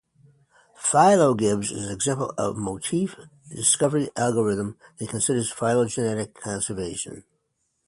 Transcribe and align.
PhyloGibbs 0.83 1.71
is 1.71 1.85
an 1.85 1.93
example 1.93 2.33
of 2.35 2.57
a 2.57 2.59
motif 2.59 3.15
discovery 3.51 4.09
algorithm 4.17 4.75
that 4.97 5.09
considers 5.09 5.51
phylogenetic 5.51 6.33
conservation. 6.33 7.23